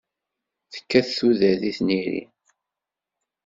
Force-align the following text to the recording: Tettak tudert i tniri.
Tettak 0.73 1.07
tudert 1.17 1.63
i 1.69 1.71
tniri. 1.77 2.21